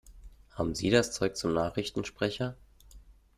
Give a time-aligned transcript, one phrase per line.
[0.55, 2.57] Haben Sie das Zeug zum Nachrichtensprecher?